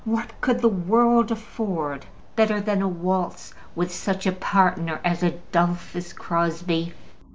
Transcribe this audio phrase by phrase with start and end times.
[0.03, 6.11] What could the world afford better than a waltz with such a partner as Adolphus
[6.11, 6.93] Crosbie?